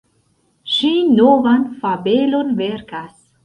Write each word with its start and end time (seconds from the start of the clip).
Ŝi 0.75 0.89
novan 1.19 1.69
fabelon 1.85 2.53
verkas! 2.65 3.17